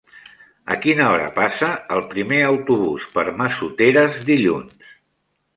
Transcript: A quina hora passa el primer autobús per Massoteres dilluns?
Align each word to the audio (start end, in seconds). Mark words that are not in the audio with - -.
A 0.75 0.77
quina 0.85 1.09
hora 1.09 1.27
passa 1.35 1.69
el 1.97 2.01
primer 2.15 2.41
autobús 2.47 3.07
per 3.19 3.27
Massoteres 3.43 4.19
dilluns? 4.31 4.93